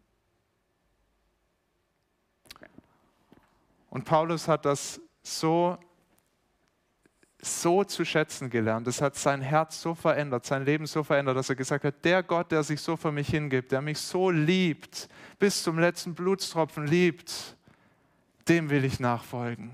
[3.89, 5.77] Und Paulus hat das so,
[7.41, 8.87] so zu schätzen gelernt.
[8.87, 12.23] Das hat sein Herz so verändert, sein Leben so verändert, dass er gesagt hat, der
[12.23, 16.85] Gott, der sich so für mich hingibt, der mich so liebt, bis zum letzten Blutstropfen
[16.85, 17.55] liebt,
[18.47, 19.71] dem will ich nachfolgen.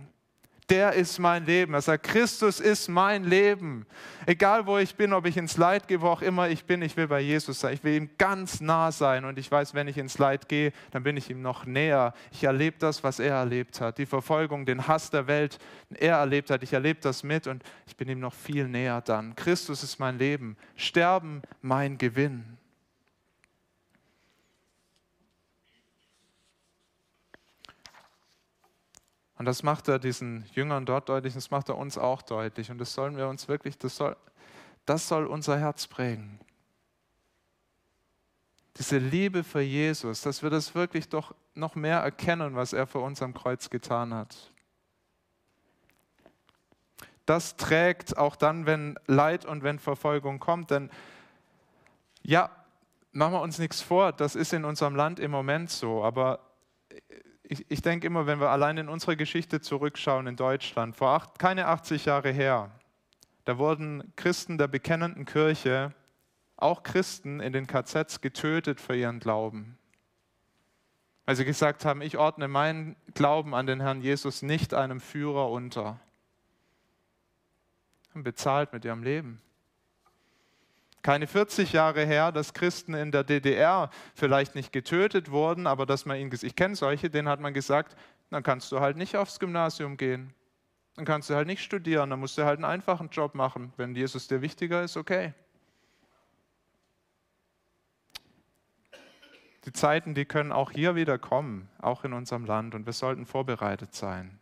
[0.70, 1.74] Der ist mein Leben.
[1.74, 3.86] Er sagt, Christus ist mein Leben.
[4.26, 6.98] Egal wo ich bin, ob ich ins Leid gehe, wo auch immer ich bin, ich
[6.98, 7.74] will bei Jesus sein.
[7.74, 9.24] Ich will ihm ganz nah sein.
[9.24, 12.14] Und ich weiß, wenn ich ins Leid gehe, dann bin ich ihm noch näher.
[12.32, 13.98] Ich erlebe das, was er erlebt hat.
[13.98, 15.58] Die Verfolgung, den Hass der Welt,
[15.98, 16.62] er erlebt hat.
[16.64, 19.36] Ich erlebe das mit und ich bin ihm noch viel näher dann.
[19.38, 20.58] Christus ist mein Leben.
[20.76, 22.58] Sterben mein Gewinn.
[29.38, 32.72] Und das macht er diesen Jüngern dort deutlich, das macht er uns auch deutlich.
[32.72, 34.16] Und das sollen wir uns wirklich, das soll,
[34.86, 36.40] das soll unser Herz prägen.
[38.78, 43.00] Diese Liebe für Jesus, dass wir das wirklich doch noch mehr erkennen, was er für
[43.00, 44.52] uns am Kreuz getan hat.
[47.26, 50.72] Das trägt auch dann, wenn Leid und wenn Verfolgung kommt.
[50.72, 50.90] Denn
[52.22, 52.50] ja,
[53.12, 56.04] machen wir uns nichts vor, das ist in unserem Land im Moment so.
[56.04, 56.40] Aber
[57.50, 61.40] ich, ich denke immer, wenn wir allein in unsere Geschichte zurückschauen in Deutschland, vor acht,
[61.40, 62.72] keine 80 Jahre her,
[63.46, 65.94] da wurden Christen der bekennenden Kirche,
[66.58, 69.78] auch Christen in den KZs getötet für ihren Glauben.
[71.26, 75.50] Weil sie gesagt haben, ich ordne meinen Glauben an den Herrn Jesus nicht einem Führer
[75.50, 76.00] unter.
[78.14, 79.42] Und bezahlt mit ihrem Leben
[81.08, 86.06] keine 40 Jahre her, dass Christen in der DDR vielleicht nicht getötet wurden, aber dass
[86.06, 87.96] man ihnen, ich kenne solche, denen hat man gesagt,
[88.30, 90.34] dann kannst du halt nicht aufs Gymnasium gehen.
[90.98, 93.72] Dann kannst du halt nicht studieren, dann musst du halt einen einfachen Job machen.
[93.78, 95.34] Wenn Jesus dir wichtiger ist, okay.
[99.64, 103.26] Die Zeiten, die können auch hier wieder kommen, auch in unserem Land, und wir sollten
[103.26, 104.42] vorbereitet sein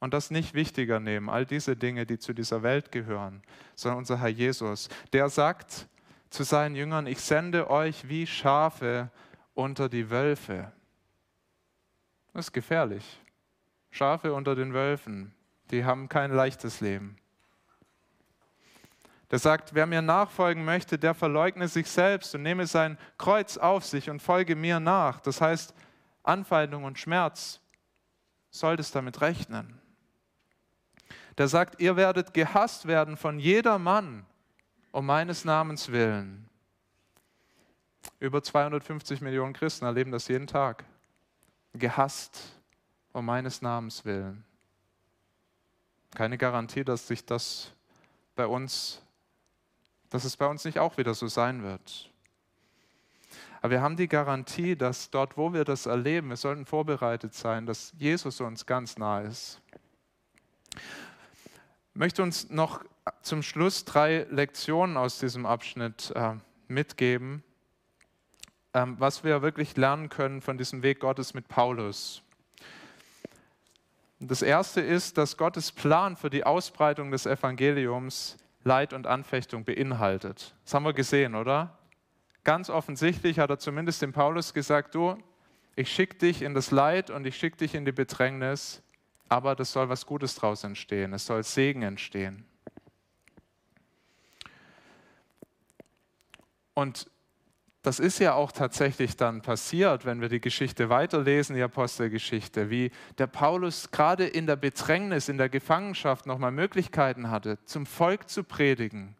[0.00, 3.42] und das nicht wichtiger nehmen, all diese Dinge, die zu dieser Welt gehören,
[3.74, 5.86] sondern unser Herr Jesus, der sagt
[6.30, 9.10] zu seinen Jüngern, ich sende euch wie Schafe
[9.54, 10.72] unter die Wölfe.
[12.32, 13.20] Das ist gefährlich.
[13.90, 15.34] Schafe unter den Wölfen,
[15.70, 17.16] die haben kein leichtes Leben.
[19.30, 23.84] Der sagt, wer mir nachfolgen möchte, der verleugne sich selbst und nehme sein Kreuz auf
[23.84, 25.20] sich und folge mir nach.
[25.20, 25.74] Das heißt,
[26.22, 27.60] Anfeindung und Schmerz
[28.50, 29.79] solltest damit rechnen
[31.40, 34.26] der sagt, ihr werdet gehasst werden von jedermann
[34.92, 36.46] um meines Namens willen.
[38.18, 40.84] Über 250 Millionen Christen erleben das jeden Tag.
[41.72, 42.38] Gehasst
[43.14, 44.44] um meines Namens willen.
[46.10, 47.72] Keine Garantie, dass sich das
[48.36, 49.00] bei uns,
[50.10, 52.10] dass es bei uns nicht auch wieder so sein wird.
[53.62, 57.64] Aber wir haben die Garantie, dass dort, wo wir das erleben, wir sollten vorbereitet sein,
[57.64, 59.62] dass Jesus uns ganz nah ist.
[61.94, 62.84] Möchte uns noch
[63.22, 66.34] zum Schluss drei Lektionen aus diesem Abschnitt äh,
[66.68, 67.42] mitgeben,
[68.74, 72.22] ähm, was wir wirklich lernen können von diesem Weg Gottes mit Paulus.
[74.20, 80.54] Das erste ist, dass Gottes Plan für die Ausbreitung des Evangeliums Leid und Anfechtung beinhaltet.
[80.64, 81.78] Das haben wir gesehen, oder?
[82.44, 85.16] Ganz offensichtlich hat er zumindest dem Paulus gesagt, du,
[85.74, 88.82] ich schicke dich in das Leid und ich schicke dich in die Bedrängnis,
[89.30, 92.44] aber das soll was Gutes daraus entstehen, es soll Segen entstehen.
[96.74, 97.08] Und
[97.82, 102.90] das ist ja auch tatsächlich dann passiert, wenn wir die Geschichte weiterlesen, die Apostelgeschichte, wie
[103.18, 108.42] der Paulus gerade in der Bedrängnis, in der Gefangenschaft nochmal Möglichkeiten hatte, zum Volk zu
[108.44, 109.16] predigen,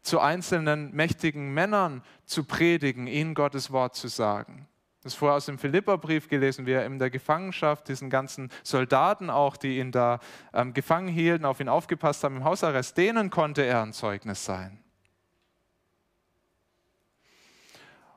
[0.00, 4.68] zu einzelnen mächtigen Männern zu predigen, ihnen Gottes Wort zu sagen.
[5.04, 9.58] Das vorher aus dem Philipperbrief gelesen, wie er in der Gefangenschaft diesen ganzen Soldaten auch,
[9.58, 10.18] die ihn da
[10.54, 14.82] ähm, gefangen hielten, auf ihn aufgepasst haben im Hausarrest, denen konnte er ein Zeugnis sein.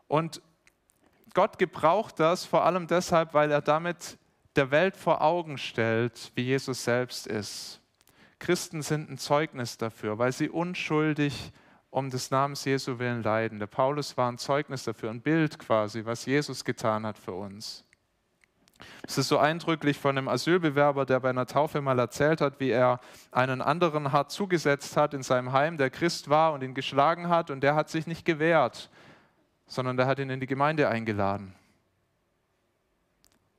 [0.08, 0.42] Und
[1.34, 4.18] Gott gebraucht das vor allem deshalb, weil er damit
[4.56, 7.82] der Welt vor Augen stellt, wie Jesus selbst ist.
[8.40, 11.52] Christen sind ein Zeugnis dafür, weil sie unschuldig
[11.98, 13.60] um des Namens Jesu willen leiden.
[13.60, 17.84] Der Paulus war ein Zeugnis dafür, ein Bild quasi, was Jesus getan hat für uns.
[19.08, 22.70] Es ist so eindrücklich von einem Asylbewerber, der bei einer Taufe mal erzählt hat, wie
[22.70, 23.00] er
[23.32, 27.50] einen anderen hart zugesetzt hat in seinem Heim, der Christ war und ihn geschlagen hat
[27.50, 28.90] und der hat sich nicht gewehrt
[29.68, 31.54] sondern der hat ihn in die Gemeinde eingeladen.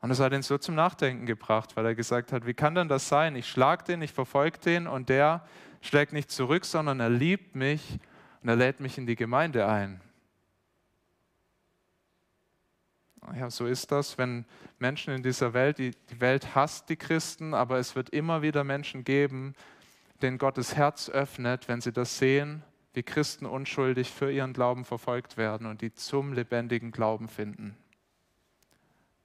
[0.01, 2.88] Und das hat ihn so zum Nachdenken gebracht, weil er gesagt hat, wie kann denn
[2.88, 3.37] das sein?
[3.37, 5.44] Ich schlage den, ich verfolge den und der
[5.81, 7.98] schlägt nicht zurück, sondern er liebt mich
[8.42, 10.01] und er lädt mich in die Gemeinde ein.
[13.37, 14.46] Ja, so ist das, wenn
[14.79, 18.64] Menschen in dieser Welt, die, die Welt hasst die Christen, aber es wird immer wieder
[18.64, 19.55] Menschen geben,
[20.22, 22.62] denen Gottes Herz öffnet, wenn sie das sehen
[22.98, 27.77] wie Christen unschuldig für ihren Glauben verfolgt werden und die zum lebendigen Glauben finden.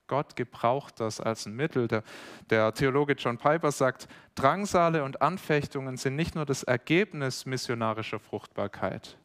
[0.06, 1.88] Gott gebraucht das als ein Mittel.
[1.88, 2.02] Der,
[2.50, 9.18] der, Theologe John Piper sagt, Drangsale und Anfechtungen sind nicht nur das Ergebnis missionarischer Fruchtbarkeit,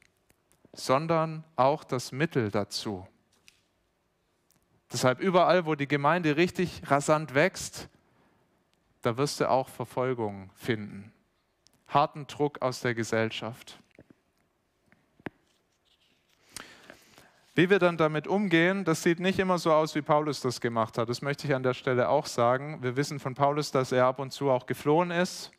[0.73, 3.07] sondern auch das Mittel dazu.
[4.91, 7.89] Deshalb überall, wo die Gemeinde richtig rasant wächst,
[9.01, 11.11] da wirst du auch Verfolgung finden,
[11.87, 13.79] harten Druck aus der Gesellschaft.
[17.59, 20.97] Wie wir dann damit umgehen, das sieht nicht immer so aus, wie Paulus das gemacht
[20.97, 21.09] hat.
[21.09, 22.81] Das möchte ich an der Stelle auch sagen.
[22.81, 25.51] Wir wissen von Paulus, dass er ab und zu auch geflohen ist.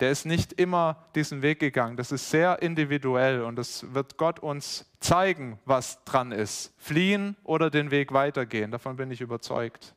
[0.00, 1.96] Der ist nicht immer diesen Weg gegangen.
[1.96, 6.74] Das ist sehr individuell und das wird Gott uns zeigen, was dran ist.
[6.76, 8.70] Fliehen oder den Weg weitergehen.
[8.70, 9.94] Davon bin ich überzeugt.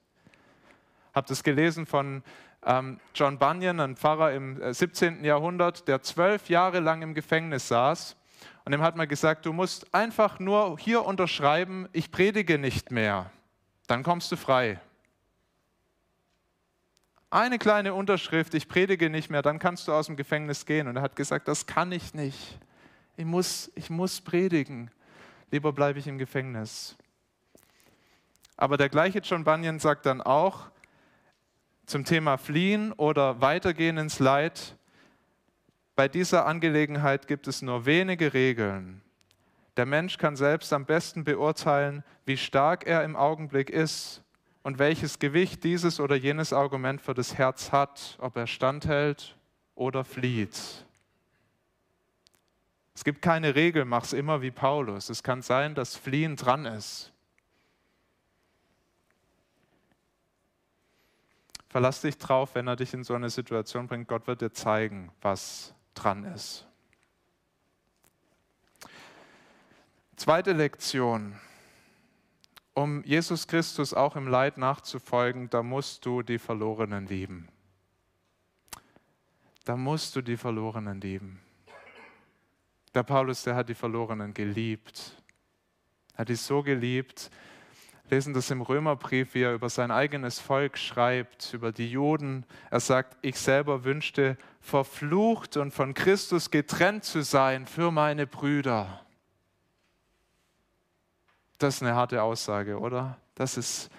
[1.13, 2.24] Habt es gelesen von
[2.66, 5.26] ähm, John Bunyan, ein Pfarrer im 17.
[5.26, 8.16] Äh, Jahrhundert, der zwölf Jahre lang im Gefängnis saß
[8.67, 13.32] und ihm hat man gesagt, du musst einfach nur hier unterschreiben, ich predige nicht mehr.
[13.88, 14.77] Dann kommst du frei.
[17.30, 20.89] Eine kleine Unterschrift, ich predige nicht mehr, dann kannst du aus dem Gefängnis gehen.
[20.89, 22.60] Und er hat gesagt, das kann ich nicht.
[23.15, 24.91] Ich muss, ich muss predigen.
[25.49, 26.97] Lieber bleibe ich im Gefängnis.
[28.58, 30.67] Aber der gleiche John Bunyan sagt dann auch
[31.86, 34.75] zum Thema Fliehen oder Weitergehen ins Leid,
[35.97, 39.01] bei dieser Angelegenheit gibt es nur wenige Regeln.
[39.77, 44.21] Der Mensch kann selbst am besten beurteilen, wie stark er im Augenblick ist
[44.62, 49.36] und welches Gewicht dieses oder jenes Argument für das Herz hat, ob er standhält
[49.73, 50.86] oder flieht.
[52.93, 55.10] Es gibt keine Regel, mach es immer wie Paulus.
[55.10, 57.12] Es kann sein, dass Fliehen dran ist.
[61.69, 64.08] Verlass dich drauf, wenn er dich in so eine Situation bringt.
[64.08, 66.65] Gott wird dir zeigen, was dran ist.
[70.15, 71.39] Zweite Lektion.
[72.73, 77.48] Um Jesus Christus auch im Leid nachzufolgen, da musst du die Verlorenen lieben.
[79.65, 81.41] Da musst du die Verlorenen lieben.
[82.93, 85.21] Der Paulus, der hat die Verlorenen geliebt.
[86.15, 87.29] Hat die so geliebt,
[88.10, 92.45] lesen das im Römerbrief, wie er über sein eigenes Volk schreibt, über die Juden.
[92.69, 99.01] Er sagt, ich selber wünschte, verflucht und von Christus getrennt zu sein für meine Brüder.
[101.58, 103.17] Das ist eine harte Aussage, oder?
[103.35, 103.89] Das ist,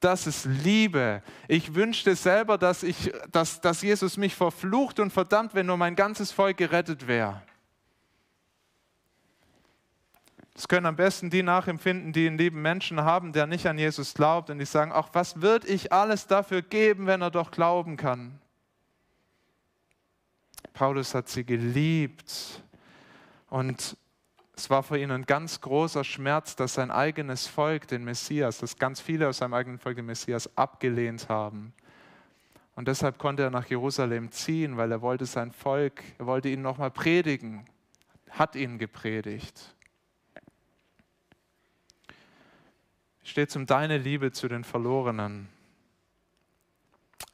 [0.00, 1.22] Das ist Liebe.
[1.48, 5.96] Ich wünschte selber, dass, ich, dass, dass Jesus mich verflucht und verdammt, wenn nur mein
[5.96, 7.42] ganzes Volk gerettet wäre.
[10.58, 14.12] Das können am besten die nachempfinden, die einen lieben Menschen haben, der nicht an Jesus
[14.12, 17.96] glaubt und die sagen, ach, was würde ich alles dafür geben, wenn er doch glauben
[17.96, 18.40] kann?
[20.72, 22.64] Paulus hat sie geliebt
[23.50, 23.96] und
[24.56, 28.78] es war für ihn ein ganz großer Schmerz, dass sein eigenes Volk den Messias, dass
[28.78, 31.72] ganz viele aus seinem eigenen Volk den Messias abgelehnt haben.
[32.74, 36.62] Und deshalb konnte er nach Jerusalem ziehen, weil er wollte sein Volk, er wollte ihnen
[36.62, 37.64] nochmal predigen,
[38.30, 39.76] hat ihnen gepredigt.
[43.28, 45.48] Steht um deine Liebe zu den Verlorenen.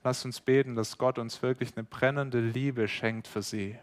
[0.03, 3.79] Lass uns beten, dass Gott uns wirklich eine brennende Liebe schenkt für sie,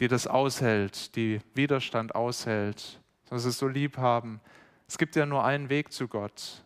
[0.00, 4.40] die das aushält, die Widerstand aushält, dass sie es so lieb haben.
[4.88, 6.64] Es gibt ja nur einen Weg zu Gott.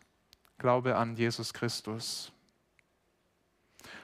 [0.57, 2.33] Glaube an Jesus Christus.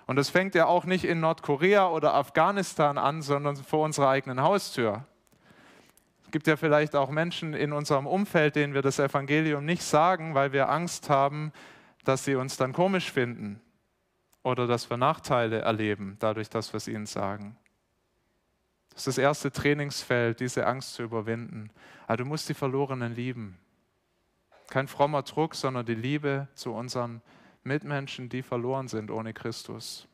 [0.07, 4.43] Und das fängt ja auch nicht in Nordkorea oder Afghanistan an, sondern vor unserer eigenen
[4.43, 5.07] Haustür.
[6.29, 10.35] Es gibt ja vielleicht auch Menschen in unserem Umfeld, denen wir das Evangelium nicht sagen,
[10.35, 11.53] weil wir Angst haben,
[12.05, 13.63] dass sie uns dann komisch finden
[14.43, 17.57] oder dass wir Nachteile erleben, dadurch, dass wir es ihnen sagen.
[18.91, 21.71] Das ist das erste Trainingsfeld, diese Angst zu überwinden.
[22.07, 23.57] Aber du musst die Verlorenen lieben.
[24.69, 27.23] Kein frommer Druck, sondern die Liebe zu unseren
[27.65, 30.07] Mitmenschen, die verloren sind ohne Christus.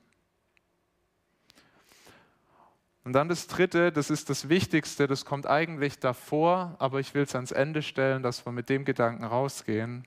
[3.05, 7.23] Und dann das Dritte, das ist das Wichtigste, das kommt eigentlich davor, aber ich will
[7.23, 10.07] es ans Ende stellen, dass wir mit dem Gedanken rausgehen.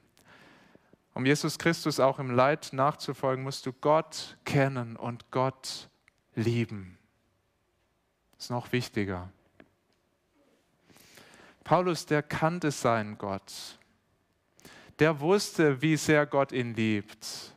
[1.14, 5.90] Um Jesus Christus auch im Leid nachzufolgen, musst du Gott kennen und Gott
[6.36, 6.98] lieben.
[8.36, 9.30] Das ist noch wichtiger.
[11.64, 13.78] Paulus, der kannte seinen Gott.
[15.00, 17.54] Der wusste, wie sehr Gott ihn liebt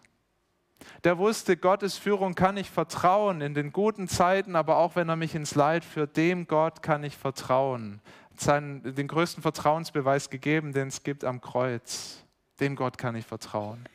[1.05, 5.17] der wusste, Gottes Führung kann ich vertrauen in den guten Zeiten, aber auch wenn er
[5.17, 8.01] mich ins Leid führt, dem Gott kann ich vertrauen.
[8.37, 12.25] Seinen, den größten Vertrauensbeweis gegeben, den es gibt am Kreuz.
[12.59, 13.87] Dem Gott kann ich vertrauen.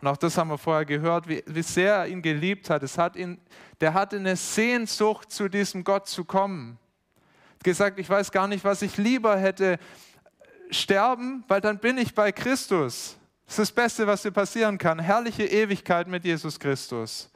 [0.00, 2.82] Und auch das haben wir vorher gehört, wie, wie sehr er ihn geliebt hat.
[2.82, 3.38] Es hat ihn,
[3.80, 6.78] der hatte eine Sehnsucht, zu diesem Gott zu kommen.
[7.62, 9.78] Gesagt, ich weiß gar nicht, was ich lieber hätte,
[10.70, 13.16] sterben, weil dann bin ich bei Christus.
[13.46, 14.98] Das ist das Beste, was dir passieren kann.
[14.98, 17.30] Herrliche Ewigkeit mit Jesus Christus.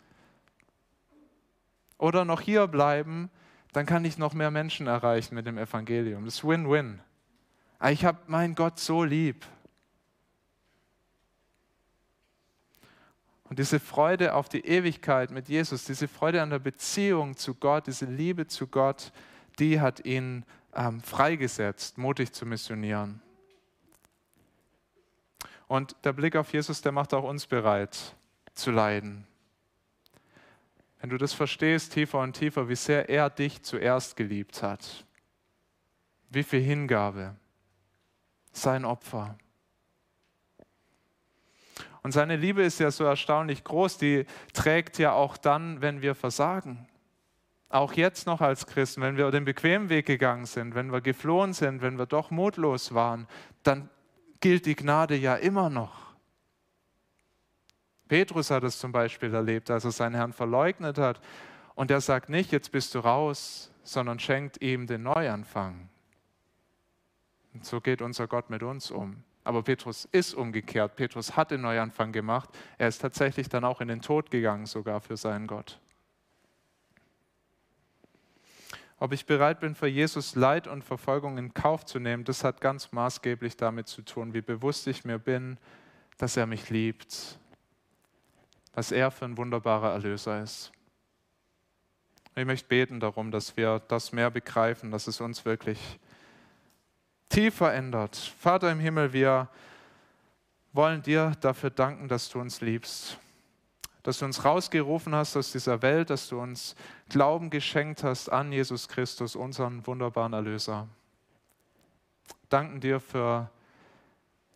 [1.99, 3.31] Oder noch hier bleiben,
[3.73, 6.25] dann kann ich noch mehr Menschen erreichen mit dem Evangelium.
[6.25, 7.01] Das ist Win-Win.
[7.79, 9.47] Ah, ich habe meinen Gott so lieb.
[13.45, 17.87] Und diese Freude auf die Ewigkeit mit Jesus, diese Freude an der Beziehung zu Gott,
[17.87, 19.13] diese Liebe zu Gott,
[19.59, 20.45] die hat ihn
[20.75, 23.23] ähm, freigesetzt, mutig zu missionieren.
[25.69, 28.16] Und der Blick auf Jesus, der macht auch uns bereit
[28.55, 29.27] zu leiden.
[31.01, 35.05] Wenn du das verstehst, tiefer und tiefer, wie sehr er dich zuerst geliebt hat,
[36.31, 37.37] wie viel Hingabe,
[38.51, 39.39] sein Opfer.
[42.03, 46.14] Und seine Liebe ist ja so erstaunlich groß, die trägt ja auch dann, wenn wir
[46.14, 46.89] versagen.
[47.69, 51.53] Auch jetzt noch als Christen, wenn wir den bequemen Weg gegangen sind, wenn wir geflohen
[51.53, 53.29] sind, wenn wir doch mutlos waren,
[53.62, 53.91] dann
[54.41, 56.09] gilt die Gnade ja immer noch.
[58.09, 61.20] Petrus hat es zum Beispiel erlebt, als er seinen Herrn verleugnet hat.
[61.74, 65.89] Und er sagt nicht, jetzt bist du raus, sondern schenkt ihm den Neuanfang.
[67.55, 69.22] Und so geht unser Gott mit uns um.
[69.45, 70.97] Aber Petrus ist umgekehrt.
[70.97, 72.51] Petrus hat den Neuanfang gemacht.
[72.76, 75.80] Er ist tatsächlich dann auch in den Tod gegangen, sogar für seinen Gott.
[79.01, 82.61] Ob ich bereit bin, für Jesus Leid und Verfolgung in Kauf zu nehmen, das hat
[82.61, 85.57] ganz maßgeblich damit zu tun, wie bewusst ich mir bin,
[86.16, 87.38] dass er mich liebt,
[88.74, 90.72] was er für ein wunderbarer Erlöser ist.
[92.34, 95.78] Ich möchte beten darum, dass wir das mehr begreifen, dass es uns wirklich
[97.28, 98.16] tief verändert.
[98.16, 99.49] Vater im Himmel, wir
[100.72, 103.18] wollen dir dafür danken, dass du uns liebst
[104.03, 106.74] dass du uns rausgerufen hast aus dieser Welt, dass du uns
[107.09, 110.88] Glauben geschenkt hast an Jesus Christus, unseren wunderbaren Erlöser.
[112.49, 113.51] Danken dir für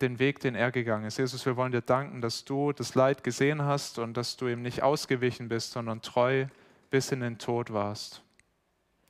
[0.01, 1.17] den Weg, den er gegangen ist.
[1.17, 4.61] Jesus, wir wollen dir danken, dass du das Leid gesehen hast und dass du ihm
[4.61, 6.45] nicht ausgewichen bist, sondern treu
[6.89, 8.17] bis in den Tod warst.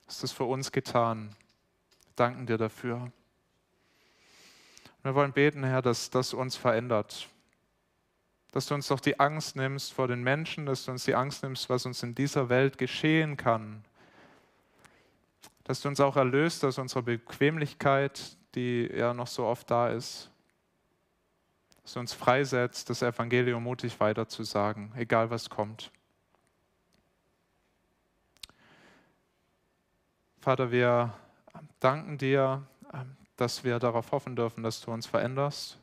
[0.04, 1.30] Du hast es für uns getan.
[2.06, 3.12] Wir danken dir dafür.
[5.02, 7.28] Wir wollen beten, Herr, dass das uns verändert,
[8.54, 11.42] dass du uns doch die Angst nimmst vor den Menschen, dass du uns die Angst
[11.42, 13.84] nimmst, was uns in dieser Welt geschehen kann.
[15.64, 20.30] Dass du uns auch erlöst aus unserer Bequemlichkeit, die ja noch so oft da ist.
[21.82, 25.92] dass du uns freisetzt, das Evangelium mutig weiterzusagen, egal was kommt.
[30.40, 31.12] Vater, wir
[31.80, 32.62] danken dir,
[33.36, 35.80] dass wir darauf hoffen dürfen, dass du uns veränderst.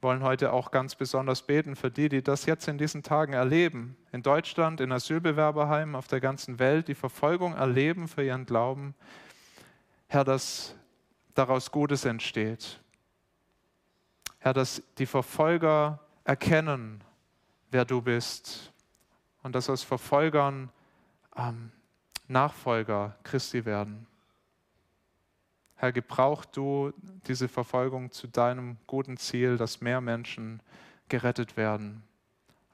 [0.00, 3.96] Wollen heute auch ganz besonders beten für die, die das jetzt in diesen Tagen erleben,
[4.12, 8.94] in Deutschland, in Asylbewerberheimen, auf der ganzen Welt, die Verfolgung erleben für ihren Glauben.
[10.06, 10.74] Herr, dass
[11.34, 12.80] daraus Gutes entsteht.
[14.38, 17.02] Herr, dass die Verfolger erkennen,
[17.70, 18.72] wer du bist
[19.42, 20.70] und dass aus Verfolgern
[21.36, 21.70] ähm,
[22.26, 24.07] Nachfolger Christi werden.
[25.80, 26.92] Herr, gebrauch du
[27.28, 30.60] diese Verfolgung zu deinem guten Ziel, dass mehr Menschen
[31.08, 32.02] gerettet werden.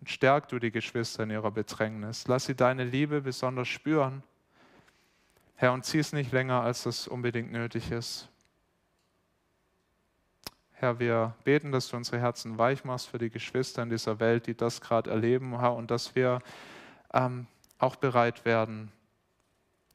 [0.01, 2.27] Und stärk du die Geschwister in ihrer Bedrängnis.
[2.29, 4.23] Lass sie deine Liebe besonders spüren.
[5.57, 8.31] Herr, und zieh es nicht länger, als das unbedingt nötig ist.
[10.73, 14.47] Herr, wir beten, dass du unsere Herzen weich machst für die Geschwister in dieser Welt,
[14.47, 16.41] die das gerade erleben, Herr, und dass wir
[17.13, 17.47] ähm,
[17.79, 18.91] auch bereit werden,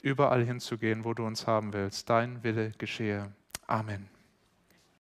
[0.01, 2.09] überall hinzugehen, wo du uns haben willst.
[2.09, 3.31] Dein Wille geschehe.
[3.67, 4.09] Amen.